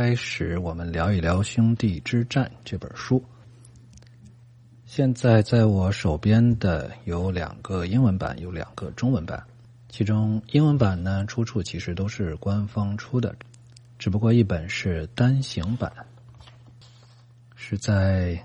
[0.00, 3.22] 开始，我们聊一聊《兄弟之战》这本书。
[4.86, 9.44] 现在在我手边的有两个英文版，有两个中文版。
[9.90, 13.36] 其中英文版呢，出处其实都是官方出的，
[13.98, 15.92] 只不过一本是单行版，
[17.54, 18.42] 是在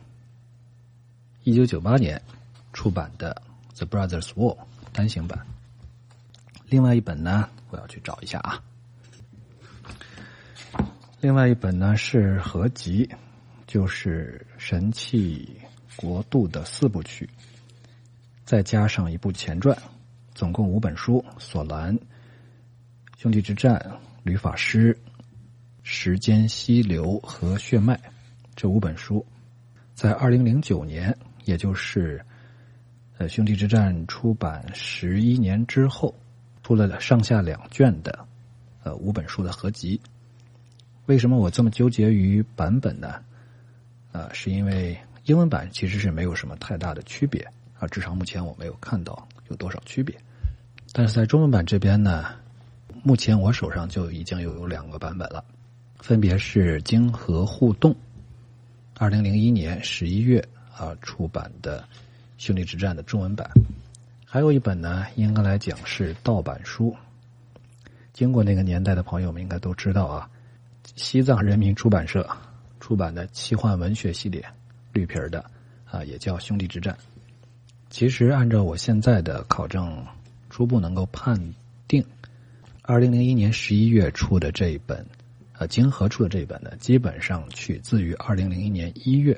[1.44, 2.22] 一九九八年
[2.74, 3.42] 出版的
[3.78, 4.58] 《The Brothers War》
[4.92, 5.40] 单行版。
[6.68, 8.62] 另外一本呢，我要去找一下啊。
[11.26, 13.10] 另外一本呢是合集，
[13.66, 15.60] 就是《神器
[15.96, 17.28] 国度》的四部曲，
[18.44, 19.76] 再加上一部前传，
[20.36, 21.98] 总共五本书：《索兰》
[23.18, 23.74] 《兄弟之战》
[24.22, 24.94] 《吕法师》
[25.82, 27.96] 《时间溪流》和《血脉》
[28.56, 29.26] 这五本书，
[29.96, 32.24] 在二零零九年，也就是
[33.18, 36.14] 呃《兄弟之战》出版十一年之后，
[36.62, 38.28] 出了上下两卷的
[38.84, 40.00] 呃五本书的合集。
[41.08, 43.22] 为什么我这么纠结于版本呢？
[44.12, 47.48] 啊，是因为英文版其实是没有什么太大的区别
[47.78, 50.16] 啊，至少目前我没有看到有多少区别。
[50.94, 52.26] 但是在中文版这边呢，
[53.04, 55.44] 目前我手上就已经有有两个版本了，
[56.00, 57.96] 分别是京和互动
[58.98, 60.44] 二零零一年十一月
[60.76, 61.82] 啊出版的
[62.38, 63.48] 《兄弟之战》的中文版，
[64.26, 66.96] 还有一本呢，应该来讲是盗版书。
[68.12, 70.28] 经过那个年代的朋友们应该都知道啊。
[70.96, 72.26] 西藏人民出版社
[72.80, 74.44] 出版的奇幻文学系列，
[74.94, 75.44] 绿皮儿的
[75.84, 76.94] 啊，也叫《兄弟之战》。
[77.90, 80.06] 其实按照我现在的考证，
[80.50, 81.38] 初步能够判
[81.86, 82.06] 定，
[82.82, 85.06] 二零零一年十一月出的这一本，
[85.58, 89.38] 呃，金河出的这一本呢，基本上取自于二零零一年一月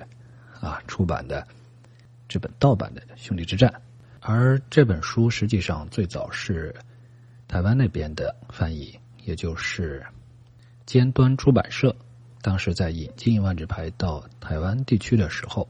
[0.59, 1.47] 啊出版的
[2.27, 3.67] 这本盗版的《兄弟之战》，
[4.19, 6.75] 而这本书实际上最早是
[7.47, 10.05] 台湾那边的翻译，也就是。
[10.87, 11.93] 尖端出版社
[12.41, 15.67] 当时在引进万智牌到台湾地区的时候，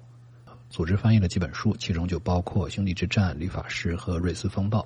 [0.70, 4.80] 组织翻译了几本书，其中就包括《兄弟之战》《理法师》和《瑞斯风暴》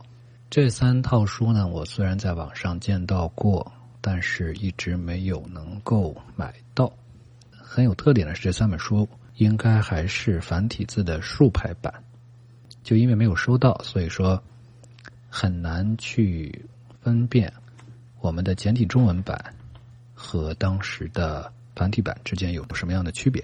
[0.50, 1.68] 这三套书呢。
[1.68, 6.90] 我虽然在网上见到过，但是一直没有能够买到。
[7.52, 9.06] 很有特点的是，这三本书
[9.36, 11.94] 应该还是繁体字的竖排版，
[12.84, 14.42] 就因为没有收到，所以说
[15.28, 16.64] 很难去
[17.02, 17.52] 分辨
[18.22, 19.54] 我们的简体中文版。
[20.24, 23.44] 和当时的繁体版之间有什么样的区别？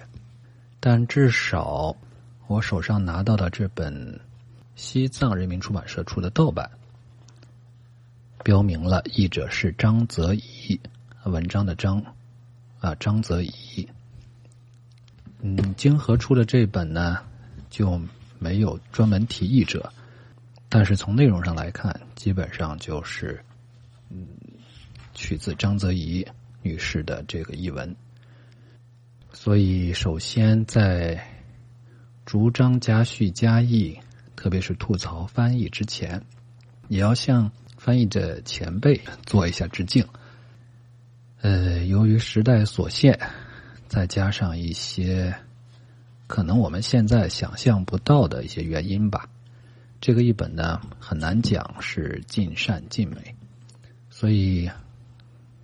[0.80, 1.98] 但至少
[2.46, 4.20] 我手上拿到的这本
[4.76, 6.70] 西藏人民出版社出的盗版，
[8.44, 10.80] 标明了译者是张泽怡，
[11.26, 12.00] 文章的张
[12.80, 13.90] 啊张泽怡。
[15.42, 17.18] 嗯，京河出的这本呢
[17.72, 18.00] 就
[18.38, 19.92] 没有专门提译者，
[20.70, 23.44] 但是从内容上来看，基本上就是
[24.10, 24.28] 嗯
[25.16, 26.26] 取自张泽怡。
[26.68, 27.96] 女士的这个译文，
[29.32, 31.26] 所以首先在
[32.26, 33.98] 逐章加叙加译，
[34.36, 36.22] 特别是吐槽翻译之前，
[36.90, 40.06] 也要向翻译的前辈做一下致敬。
[41.40, 43.18] 呃，由于时代所限，
[43.88, 45.34] 再加上一些
[46.28, 49.30] 可能我们现在想象不到的一些原因吧，
[50.02, 53.36] 这个译本呢很难讲是尽善尽美，
[54.10, 54.70] 所以。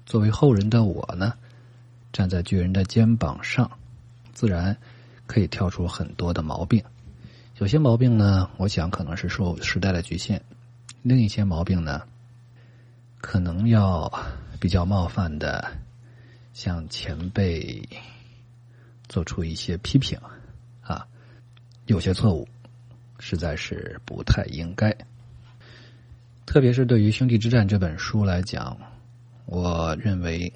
[0.05, 1.33] 作为后人的我呢，
[2.11, 3.69] 站在巨人的肩膀上，
[4.33, 4.77] 自然
[5.25, 6.83] 可以挑出很多的毛病。
[7.57, 10.37] 有些毛病呢，我想可能是受时代的局限；
[11.01, 12.01] 另一些毛病呢，
[13.21, 14.11] 可能要
[14.59, 15.71] 比较冒犯的
[16.53, 17.87] 向前辈
[19.07, 20.19] 做出一些批评
[20.81, 21.07] 啊。
[21.85, 22.47] 有些错误
[23.19, 24.95] 实在是不太应该，
[26.45, 28.77] 特别是对于《兄弟之战》这本书来讲。
[29.45, 30.51] 我认为，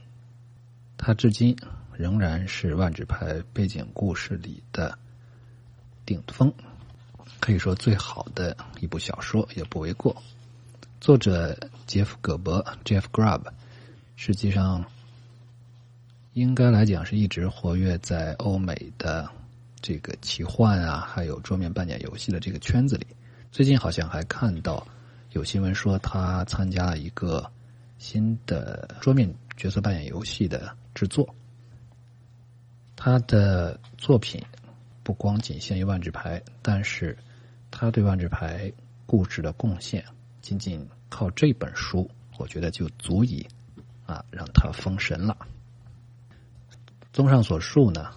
[0.97, 1.55] 它至今
[1.93, 4.97] 仍然是万智牌背景故事里的
[6.05, 6.51] 顶峰，
[7.39, 10.15] 可以说最好的一部小说也不为过。
[11.01, 11.55] 作者
[11.85, 13.43] 杰夫·葛伯 （Jeff Grubb）
[14.15, 14.83] 实际上
[16.33, 19.29] 应该来讲是一直活跃在欧美的
[19.81, 23.05] 这个奇幻啊，还有桌面扮演游戏的这个圈子里。
[23.51, 24.87] 最近好像还看到
[25.33, 27.51] 有新闻说他参加了一个。
[27.97, 31.35] 新的桌面角色扮演游戏的制作，
[32.95, 34.43] 他的作品
[35.03, 37.17] 不光仅限于万智牌，但是
[37.71, 38.71] 他对万智牌
[39.05, 40.05] 故事的贡献，
[40.41, 43.47] 仅仅靠这本书，我觉得就足以
[44.05, 45.37] 啊让他封神了。
[47.13, 48.11] 综上所述呢，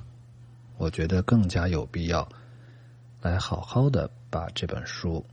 [0.77, 2.29] 我觉得更加有必要
[3.23, 5.25] 来好好的把这本书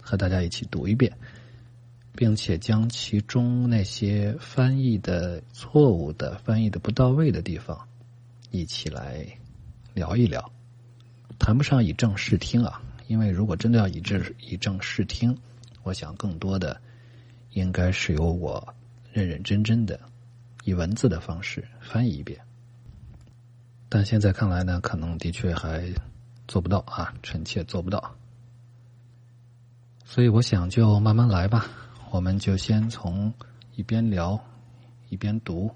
[0.00, 1.16] 和大家一起读一遍。
[2.14, 7.88] 并且将其中那些翻译的错误的、翻译的不到位的地方
[8.50, 9.26] 一起来
[9.94, 10.52] 聊一聊。
[11.38, 15.36] 谈不上以正视听啊，因为如果真的要以正以正视听，
[15.82, 16.80] 我想更多的
[17.52, 18.74] 应该是由我
[19.12, 19.98] 认认真真的
[20.64, 22.38] 以文字的方式翻译一遍。
[23.88, 25.90] 但现在看来呢，可能的确还
[26.46, 28.14] 做不到啊，臣妾做不到。
[30.04, 31.66] 所以我想就慢慢来吧，
[32.10, 33.32] 我们就先从
[33.74, 34.38] 一边聊
[35.08, 35.74] 一边读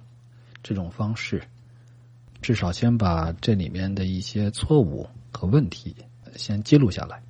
[0.62, 1.42] 这种方式，
[2.42, 5.08] 至少先把这里面的一些错误。
[5.36, 5.96] 和问题
[6.36, 7.20] 先记录下来，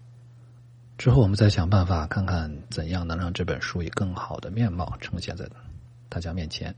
[0.98, 5.48] 之后我们再想办法看看怎样能让这本书以更好的面貌呈现在
[6.10, 6.74] 大家面前，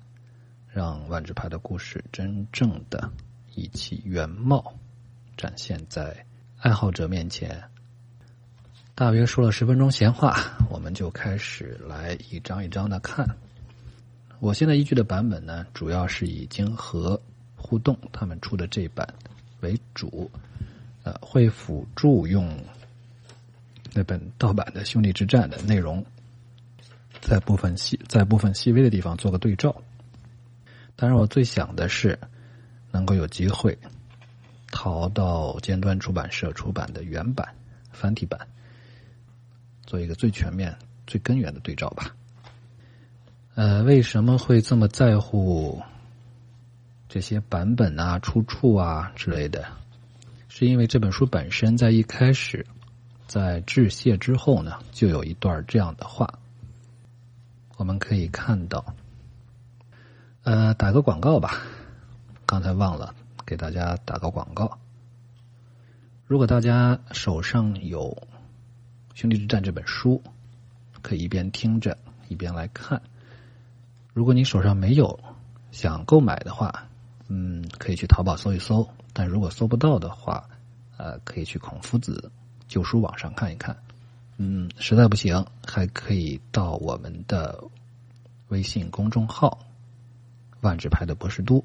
[0.68, 3.10] 让万智牌的故事真正的
[3.56, 4.72] 以其原貌
[5.36, 6.24] 展现在
[6.58, 7.60] 爱好者面前。
[8.96, 13.28] 大约说了十分钟闲话，我们就开始来一张一张的看。
[14.40, 17.20] 我现在依据的版本呢，主要是以经和
[17.56, 19.06] 互动他们出的这版
[19.60, 20.30] 为主。
[21.02, 22.50] 呃，会辅助用
[23.92, 26.02] 那本盗版的《兄弟之战》的内容，
[27.20, 29.76] 在部分细在部分细微的地方做个对照。
[30.96, 32.18] 当然，我最想的是
[32.90, 33.78] 能够有机会
[34.72, 37.46] 淘到尖端出版社出版的原版
[37.92, 38.40] 繁体版，
[39.86, 42.14] 做一个最全面、最根源的对照吧。
[43.54, 45.80] 呃，为什么会这么在乎
[47.08, 49.64] 这些版本啊、出处啊之类的？
[50.48, 52.66] 是因为这本书本身在一开始，
[53.26, 56.38] 在致谢之后呢，就有一段这样的话，
[57.76, 58.94] 我们可以看到。
[60.42, 61.62] 呃，打个广告吧，
[62.46, 64.78] 刚才忘了给大家打个广告。
[66.26, 68.10] 如果大家手上有
[69.16, 70.22] 《兄弟之战》这本书，
[71.00, 71.96] 可以一边听着
[72.28, 73.00] 一边来看。
[74.12, 75.18] 如果你手上没有，
[75.72, 76.86] 想购买的话，
[77.28, 78.86] 嗯，可以去淘宝搜一搜。
[79.14, 80.46] 但如果搜不到的话，
[80.98, 82.30] 呃，可以去孔夫子
[82.68, 83.74] 旧书网上看一看。
[84.36, 87.64] 嗯，实在不行，还可以到我们的
[88.48, 89.58] 微信公众号
[90.60, 91.64] “万智牌的博士都”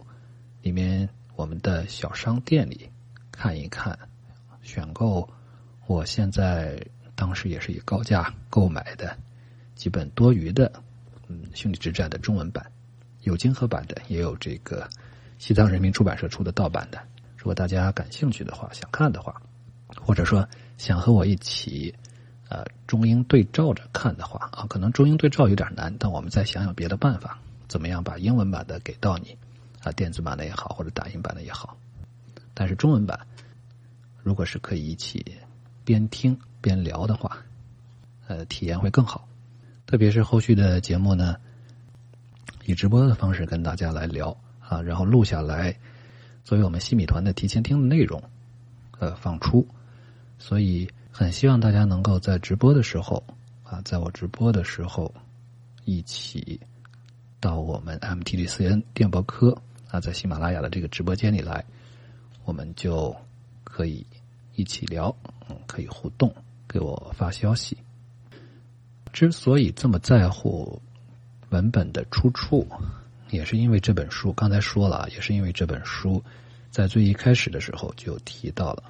[0.63, 2.89] 里面，我们的小商店里
[3.29, 3.99] 看一看，
[4.61, 5.29] 选购
[5.85, 6.81] 我现在
[7.21, 9.15] 当时也是以高价购买的
[9.75, 10.73] 几本多余的
[11.27, 12.65] 嗯《兄弟之战》的中文版，
[13.21, 14.89] 有金合版的，也有这个
[15.37, 16.99] 西藏人民出版社出的盗版的。
[17.37, 19.39] 如果大家感兴趣的话，想看的话，
[20.03, 21.93] 或者说想和我一起，
[22.49, 27.37] 呃，中英对照着看的话啊，可能中英对照有点难，但我们再想想别的办法，
[27.67, 29.37] 怎么样把英文版的给到你，
[29.83, 31.77] 啊，电子版的也好，或者打印版的也好，
[32.55, 33.27] 但是中文版，
[34.23, 35.23] 如果是可以一起
[35.85, 37.37] 边听边聊的话，
[38.27, 39.27] 呃，体验会更好，
[39.85, 41.35] 特别是后续的节目呢，
[42.65, 45.75] 以直播的方式跟大家来聊啊，然后录下来。
[46.43, 48.21] 作为我们西米团的提前听的内容，
[48.99, 49.65] 呃，放出，
[50.39, 53.23] 所以很希望大家能够在直播的时候
[53.63, 55.13] 啊，在我直播的时候，
[55.85, 56.59] 一起
[57.39, 59.55] 到我们 MTGCN 电波科
[59.89, 61.63] 啊，在喜马拉雅的这个直播间里来，
[62.43, 63.15] 我们就
[63.63, 64.05] 可以
[64.55, 65.15] 一起聊，
[65.47, 66.33] 嗯，可以互动，
[66.71, 67.77] 给我发消息。
[69.11, 70.81] 之所以这么在乎
[71.49, 72.65] 文本的出处。
[73.29, 76.21] 也是因为这本书，刚才说了，也是因为这本书，
[76.69, 78.83] 在最一开始的时候就提到了，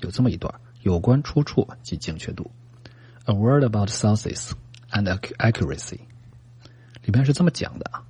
[0.00, 0.52] 有这么一段
[0.82, 2.50] 有关出处及精确度
[3.26, 4.50] ，A word about sources
[4.90, 5.04] and
[5.38, 6.00] accuracy，
[7.04, 8.02] 里面是这么讲的啊，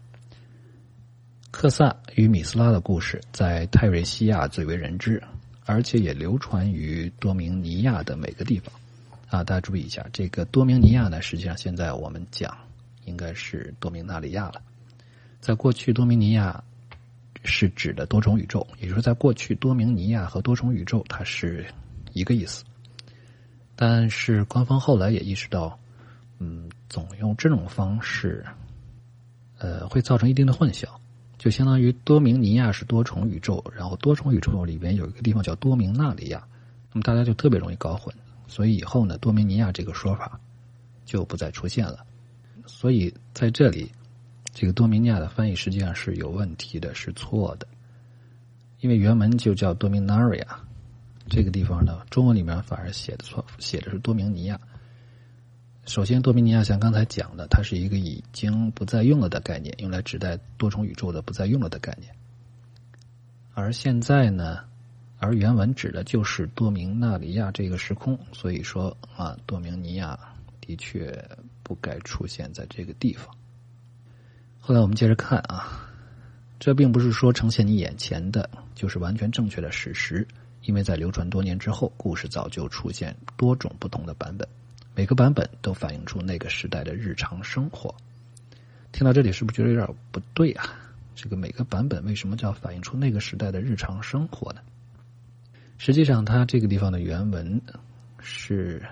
[1.50, 5.23] 克萨与米斯拉的故事在泰瑞西亚最为人知，
[5.66, 8.73] 而且也流传于多明尼亚的每个地方，
[9.30, 12.56] 啊，大家注意一下，这个多明尼亚呢，实际上现在我们讲
[13.04, 14.60] 应该是多明纳里亚了。
[15.40, 16.62] 在过去，多明尼亚
[17.44, 21.64] 是指的多重宇宙，也就是，在过去，多明尼亚和多重宇宙它是
[22.12, 22.64] 一个意思。
[23.76, 25.78] 但是官方后来也意识到，
[26.38, 28.44] 嗯，总用这种方式，
[29.58, 30.87] 呃，会造成一定的混淆。
[31.38, 36.44] 就相当于多明尼亚是多重宇宙，然后多重宇宙里边有一个地方叫多明纳里亚，
[36.92, 38.12] 那么大家就特别容易搞混。
[38.50, 40.38] 所以以后呢，多明尼亚这个说法
[41.07, 42.04] 就不再出现了。
[42.66, 43.90] 所以在这里。
[44.52, 47.69] 这个多明尼亚的翻译实际上是有问题的，是错的，
[48.80, 50.61] 因为原文就叫多明纳里亚，
[51.28, 54.61] 这个地方呢，中文里面反而写的错，写的是多明尼亚。
[55.87, 62.12] 首先，多明尼亚像刚才讲的，它是一个已经不再用了的概念，用来指代多重宇宙的不再用了的概念。
[63.54, 64.64] 而现在呢，
[65.23, 70.19] 而原文指的就是多明纳里亚这个时空，所以说啊，多明尼亚
[70.62, 71.12] 的确
[71.62, 73.29] 不该出现在这个地方。
[74.59, 75.87] 后来我们接着看啊，
[76.59, 80.27] 这并不是说呈现你眼前的就是完全正确的史实，
[80.65, 84.49] 因为在流传多年之后，故事早就出现多种不同的版本，
[84.95, 87.95] 每个版本都反映出那个时代的日常生活。
[88.91, 90.65] 听到这里，是不是觉得有点不对啊？
[91.15, 94.62] 这个每个版本为什么叫反映出那个时代的日常生活呢？
[95.82, 97.62] 实际上，它这个地方的原文
[98.20, 98.87] 是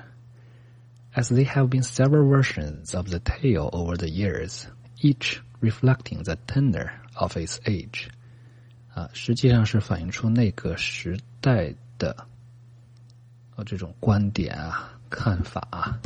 [1.13, 4.65] ：As there have been several versions of the tale over the years,
[5.03, 8.07] each reflecting the tenor of its age。
[8.95, 12.27] 啊，实际上是反映出那个时代的
[13.55, 16.01] 啊这种观点啊、看法啊。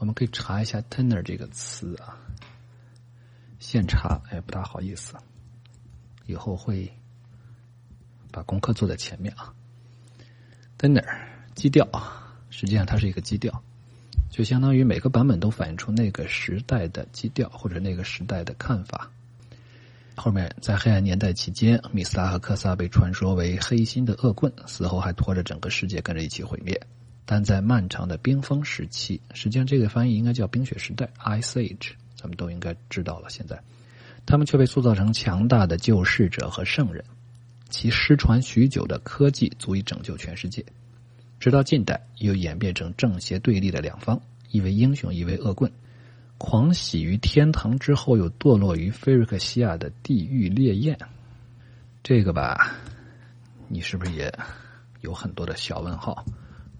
[0.00, 2.18] 我们可以查一下 “tenor” 这个词啊。
[3.60, 5.14] 现查哎，不大好意思，
[6.26, 6.92] 以后会
[8.32, 9.54] 把功课做在前面啊。
[10.78, 11.04] Tenor
[11.56, 11.88] 基调，
[12.50, 13.62] 实际上它是一个基调，
[14.30, 19.10] 就相当于每个版本都反映出那个时代的基调或者那个时代的看法。
[20.14, 26.80] 后面在黑暗年代期间，米斯拉和科萨被传说为黑心的恶棍，死后还拖着整个世界跟着一起毁灭。
[27.24, 31.90] 但在漫长的冰封时期，实际上这个翻译应该叫冰雪时代 （Ice Age）。
[32.16, 33.28] 咱们都应该知道了。
[33.28, 33.60] 现在，
[34.26, 37.04] 他们却被塑造成强大的救世者和圣人，
[37.68, 40.64] 其失传许久的科技足以拯救全世界。
[41.40, 44.20] 直到近代，又演变成正邪对立的两方，
[44.50, 45.72] 一为英雄，一为恶棍。
[46.38, 50.98] 狂喜于天堂之后，又堕落于菲瑞克西亚的地狱烈焰。
[52.02, 52.74] 这个吧，
[53.68, 54.32] 你是不是也
[55.00, 56.24] 有很多的小问号？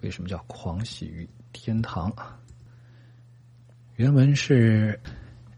[0.00, 2.12] 为什么叫狂喜于天堂？
[3.97, 5.00] 原文是。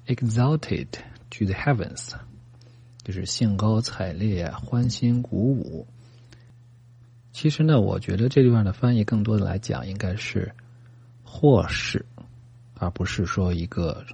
[0.06, 0.88] Exalted
[1.30, 2.14] to the heavens，
[3.02, 5.86] 就是兴高采烈、欢欣鼓舞。
[7.32, 10.52] 其实呢，我觉得这地方的翻译更多的来讲，应该是
[11.22, 12.04] 或是，
[12.74, 14.04] 而不是说一个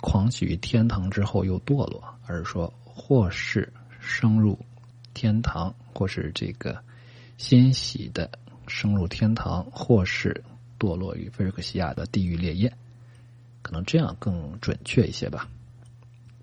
[0.00, 4.58] 狂喜于天堂之后又堕落，而是说或是升入
[5.12, 6.82] 天堂，或是这个
[7.36, 8.30] 欣喜的
[8.66, 10.44] 升入天堂，或是
[10.78, 12.72] 堕落于菲尔克西亚的地狱烈焰。
[13.62, 15.48] 可能这样更准确一些吧，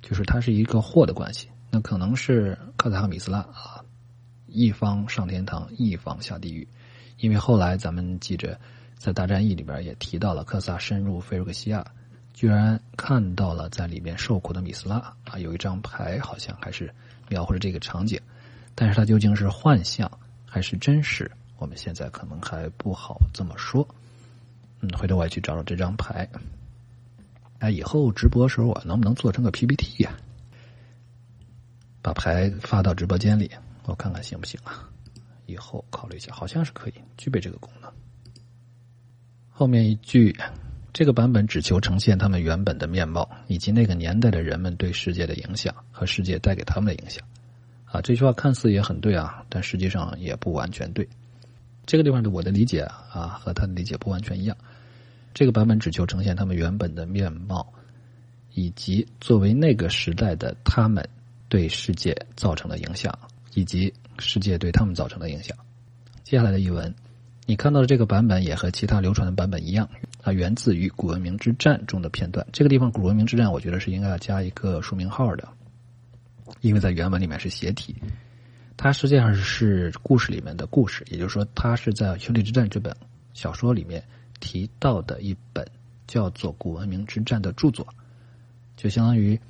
[0.01, 1.48] 就是它是一个或的关系。
[1.70, 3.84] 那可能是克萨和米斯拉啊，
[4.48, 6.68] 一方上天堂，一方下地狱。
[7.20, 8.60] 因为后来咱们记着，
[8.98, 11.86] 在大战役里边也提到了，克萨深入菲尔克西亚，
[12.34, 16.94] 居然看到了在里面受苦的米斯拉啊，有一张牌好像还是
[17.28, 18.20] 描绘着这个场景，
[18.76, 20.10] 但是它究竟是幻象
[20.46, 23.88] 还是真实，我们现在可能还不好这么说。
[24.82, 26.30] 嗯，回头我也去找找这张牌。
[27.60, 30.16] 哎，以后直播时候我能不能做成个 PPT 呀？
[32.01, 33.50] 把牌发到直播间里，
[33.86, 34.88] 我看看行不行啊？
[35.46, 37.92] 以后考虑一下，好像是可以具备这个功能。
[39.50, 40.36] 后面一句，
[40.92, 47.24] 这个版本只求呈现他们原本的面貌，以及那个年代的人们对世界的影响和世界带给他们的影响。
[47.86, 51.08] 啊，这句话看似也很对啊，但实际上也不完全对。
[51.86, 54.56] 这个地方的我的理解啊，和他的理解不完全一样。
[55.34, 57.74] 这个版本只求呈现他们原本的面貌，
[58.54, 61.08] 以及作为那个时代的他们
[61.50, 63.18] 对世界造成的影响，
[63.54, 65.58] 以及世界对他们造成的影响。
[66.24, 66.94] 接下来的译文，
[67.46, 69.89] 你看到的这个版本也和其他流传的版本一样，
[70.20, 72.46] 它源自于古文明之战中的片段。
[72.51, 75.48] 这个地方古文明之战，我觉得是应该要加一个书名号的，
[76.62, 77.96] 因为在原文里面是斜体，
[78.75, 82.96] 它实际上是故事里面的故事，也就是说，它是在《兄弟之战》这本
[83.34, 84.04] 小说里面。
[84.39, 85.68] 提到的一本
[86.06, 87.88] 叫做《古文明之战》的著作，
[88.75, 89.42] 就相当于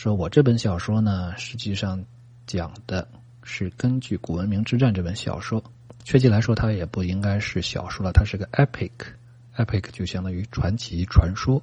[0.00, 2.02] 说我这本小说呢，实际上
[2.46, 3.06] 讲的
[3.42, 5.62] 是根据《古文明之战》这本小说。
[6.04, 11.62] 确切来说，它也不应该是小说了，它是个 epic，epic 就相当于传奇、传说。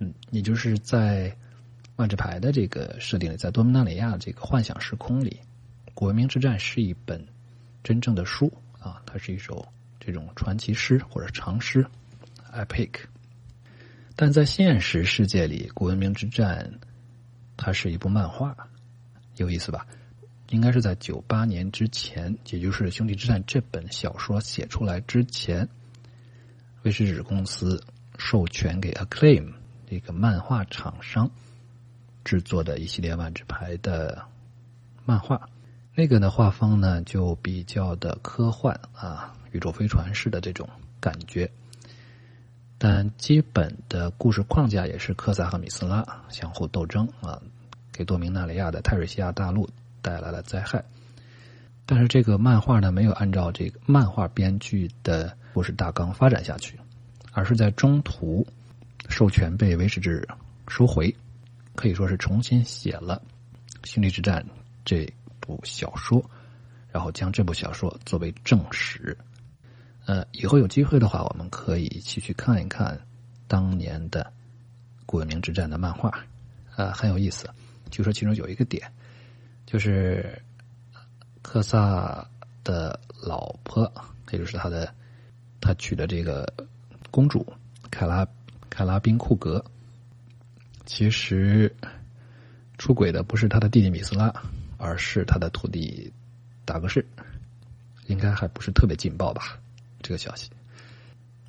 [0.00, 1.34] 嗯，也就是在
[1.96, 5.40] 万智牌的这个设定里，在多米纳里亚这个幻想时空里，
[5.94, 7.26] 《古文明之战》是一本
[7.82, 9.66] 真正的书啊，它是一首。
[9.98, 11.86] 这种传奇诗或者长诗
[12.52, 12.90] ，epic，
[14.14, 16.70] 但在现实世界里，《古文明之战》
[17.60, 18.56] 它是一部漫画，
[19.36, 19.86] 有意思吧？
[20.48, 25.68] 应该是在九八年之前，也就是《兄弟之战》这本小说写出来之前，
[26.82, 27.84] 威士忌公司
[28.16, 29.52] 授权给 Acclaim
[29.86, 31.30] 这个漫画厂商
[32.24, 34.24] 制作的一系列万智牌的
[35.04, 35.48] 漫画。
[35.94, 39.36] 那个的画风呢，就比较的科幻啊。
[39.52, 40.68] 宇宙飞船式的这种
[41.00, 41.50] 感觉，
[42.78, 47.42] 但基本的故事框架也是科萨和米斯拉相互斗争啊，
[48.00, 49.68] 给多明纳里亚的泰瑞西亚大陆
[50.00, 50.82] 带来了灾害。
[51.84, 56.80] 但是这个漫画呢，没有按照这个漫画编剧的故事大纲发展下去，
[57.32, 58.46] 而是在中途
[59.10, 60.26] 授权被威士治
[60.66, 61.14] 收回，
[61.74, 63.20] 可以说是重新写了
[63.86, 64.42] 《兄弟之战》
[64.82, 65.06] 这
[65.38, 66.24] 部小说，
[66.90, 69.14] 然后将这部小说作为正史。
[70.06, 72.98] 呃，以后有机会的话，我们可以一起去看一看
[73.46, 74.32] 当年的
[75.04, 76.10] 古文明之战的漫画，
[76.76, 77.46] 呃，很有意思。
[77.90, 78.90] 据说其中有一个点，
[79.66, 80.40] 就是
[81.42, 82.26] 克萨
[82.64, 83.92] 的老婆，
[84.30, 84.92] 也就是他的
[85.60, 86.46] 他娶的这个
[87.10, 87.46] 公主
[87.90, 88.26] 凯拉
[88.68, 89.64] 凯拉宾库格，
[90.86, 91.74] 其实
[92.78, 94.32] 出轨的不是他的弟弟米斯拉，
[94.78, 96.12] 而是他的徒弟
[96.64, 97.04] 达格士，
[98.06, 99.58] 应该还不是特别劲爆吧。
[100.02, 100.50] 这个消息，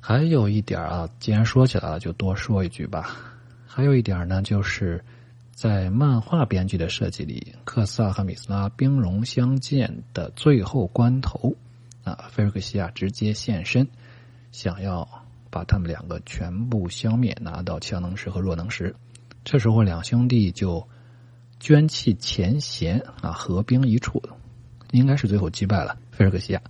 [0.00, 3.16] 还有一点啊，既然说起来了，就多说一句吧。
[3.66, 5.02] 还有一点呢，就是
[5.52, 11.54] 在漫画编剧的设计里，克萨和米斯拉兵戎相见的最后关头，
[12.02, 13.86] 啊，菲尔克西亚直接现身，
[14.50, 15.06] 想要
[15.50, 18.94] 把他们两个全部消灭，拿到强能石和弱能石。
[19.44, 20.88] 这时候，两兄弟就
[21.60, 24.22] 捐弃前嫌啊，合兵一处，
[24.90, 26.62] 应该是最后击败了菲尔克西亚。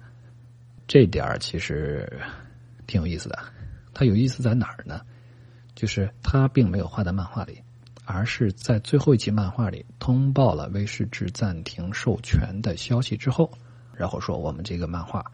[0.89, 2.21] 这点儿其实
[2.87, 3.39] 挺有意思的，
[3.95, 5.01] 它有意思在哪儿呢？
[5.75, 7.63] 就是他并没有画在漫画里，
[8.13, 13.51] 而是在最后一期漫画里通报了威士治暂停授权的消息之后，
[13.95, 15.25] 然后说我们这个漫画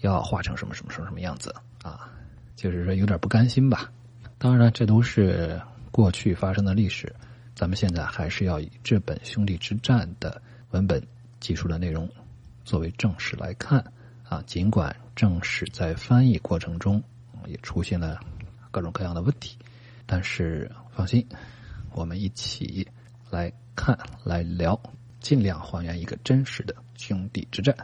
[0.00, 2.08] 要画成什么什么什么什么样子啊，
[2.56, 3.90] 就是说有点不甘心吧。
[4.38, 7.14] 当然，这都是过去发生的历史，
[7.54, 10.40] 咱们现在还是要以这本兄弟之战的
[10.70, 11.02] 文本
[11.40, 12.08] 记述的内容
[12.64, 13.84] 作为正史来看。
[14.26, 17.00] 啊，尽管正史在翻译过程中
[17.46, 18.18] 也出现了
[18.70, 19.56] 各种各样的问题，
[20.06, 21.24] 但是放心，
[21.94, 22.86] 我们一起
[23.30, 24.78] 来看来聊，
[25.20, 27.74] 尽量还原一个真实的兄弟之战。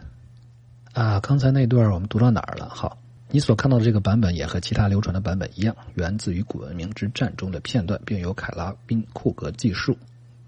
[0.92, 2.68] 啊，刚才那段我们读到哪儿了？
[2.68, 2.98] 好，
[3.30, 9.96] 你所看到的这个版本也和其他流传的版本一样，源自于古文明之战中的片段，并由凯拉宾库格记述，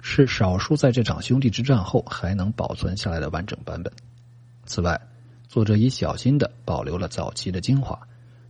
[0.01, 3.93] 是少数在这场兄弟之战后还能保存下来的完整版本。
[4.67, 5.01] 此外，
[5.49, 7.97] 作者已小心的保留了早期的精华，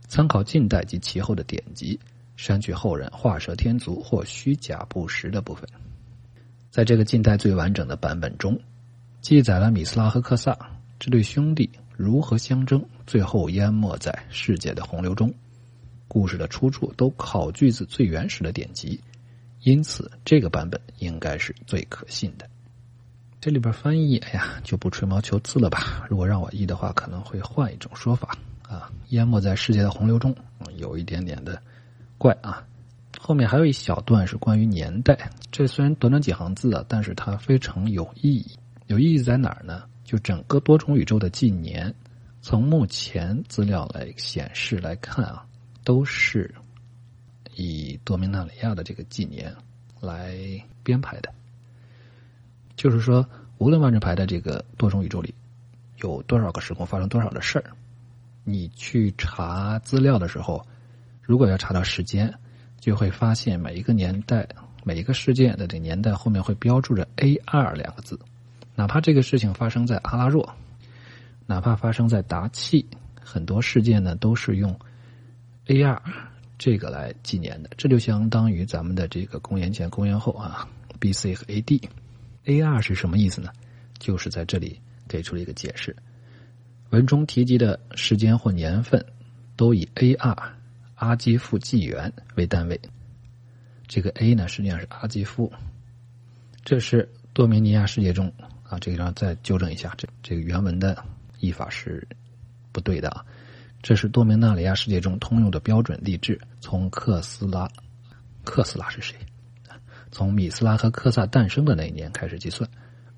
[0.07, 1.99] 参考近代及其后的典籍，
[2.35, 5.67] 删去后人画蛇添足或虚假不实的部分。
[6.69, 8.59] 在这个近代最完整的版本中，
[9.21, 10.57] 记载了米斯拉和克萨
[10.99, 15.33] 这对兄弟如何相争，最后淹没在世界的洪流中。
[16.07, 18.99] 故事的出处都考据自最原始的典籍，
[19.61, 22.49] 因此这个版本应该是最可信的。
[23.39, 26.05] 这里边翻译，哎呀，就不吹毛求疵了吧？
[26.09, 28.91] 如果让我译的话，可能会换一种说法啊。
[29.09, 30.35] 淹没在世界的洪流中，
[30.77, 31.61] 有一点点的
[32.23, 32.65] 怪啊。
[33.19, 38.57] 后面还有一小段是关于年代，这虽然短短几行字啊，但是它非常有意义。
[38.87, 39.83] 有意义在哪儿呢？
[40.05, 41.93] 就整个多重宇宙的纪年，
[42.41, 45.45] 从目前资料来显示来看啊，
[45.83, 46.53] 都是
[47.55, 49.53] 以多明纳里亚的这个纪年
[49.99, 50.33] 来
[50.81, 51.29] 编排的。
[52.77, 55.35] 就是说，无论万智牌的这个多重宇宙里
[55.97, 57.65] 有多少个时空发生多少的事儿，
[58.45, 60.65] 你去查资料的时候，
[61.23, 62.31] 如果要查到时间，
[62.79, 64.47] 就会发现每一个年代、
[64.83, 68.19] 每一个事件的这年代后面会标注着 A 二两个字，
[68.75, 70.53] 哪怕这个事情发生在阿拉若，
[71.45, 72.85] 哪怕发生在达契，
[73.21, 74.77] 很多事件呢都是用
[75.67, 76.01] A 二
[76.57, 80.67] 这个来纪年的，这就相当于咱们的这个公元前、公元后啊
[80.99, 81.33] ，B.C.
[81.33, 81.89] 和 A.D.
[82.45, 83.49] A 二是什么意思呢？
[83.97, 85.95] 就是在这里给出了一个解释。
[86.89, 89.03] 文中提及的时间或年份
[89.55, 90.35] 都以 A 二
[91.03, 92.79] 阿基夫纪元为单位。
[93.89, 95.51] 这个 A 呢，实际上是阿基夫。
[96.63, 98.31] 这是多米尼亚世界中
[98.63, 101.03] 啊，这个地方再纠正一下，这这个原文的
[101.41, 102.07] 译法是
[102.71, 103.25] 不对的啊。
[103.81, 107.69] 这是多明纳里亚世界中通用的标准历制，从克斯拉，
[108.45, 109.13] 克斯拉是谁？
[110.09, 112.69] 从米斯拉和科萨诞生的那一年开始计算，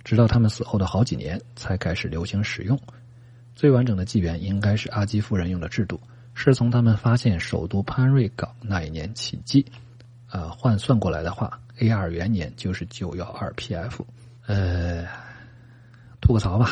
[0.03, 2.79] 直到他们死后的好几年才开始流行使用。
[3.53, 6.01] 最完整的纪元应该是阿基夫人用的制度，
[6.35, 9.65] 是从他们发现首都潘瑞港那一年起计。
[10.29, 14.05] 呃，换算过来的话，A 二元年就是九幺二 PF。
[14.45, 15.07] 呃，
[16.21, 16.69] 吐个槽吧，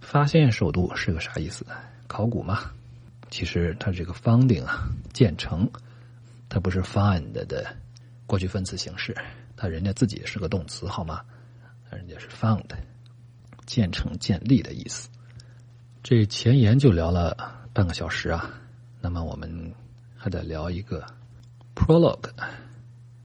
[0.00, 1.66] 发现首都是个啥意思？
[2.06, 2.70] 考古吗？
[3.30, 5.68] 其实它这个 founding 啊，建成，
[6.48, 7.66] 它不是 find 的。
[8.26, 9.16] 过去分词形式，
[9.56, 11.20] 它人家自己是个动词，好吗？
[11.90, 12.64] 人家是 found，
[13.66, 15.08] 建成、建立的意思。
[16.02, 17.36] 这前言就聊了
[17.72, 18.50] 半个小时啊，
[19.04, 19.70] 那么我们
[20.16, 21.04] 还得聊一个
[21.74, 22.30] prologue。